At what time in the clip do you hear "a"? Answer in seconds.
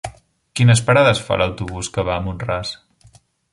2.17-2.25